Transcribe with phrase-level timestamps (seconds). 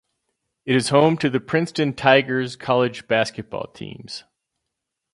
[0.65, 4.23] It is home to the Princeton Tigers college basketball teams.